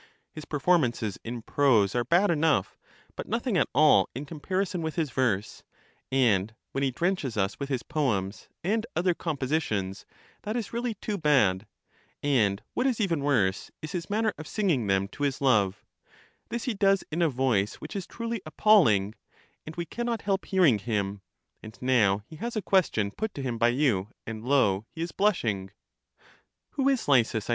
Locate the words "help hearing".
20.23-20.79